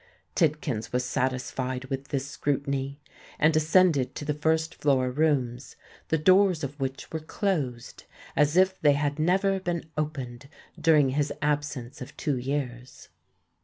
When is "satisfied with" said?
1.05-2.07